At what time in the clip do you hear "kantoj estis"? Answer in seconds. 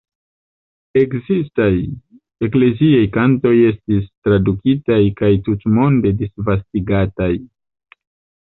3.17-4.09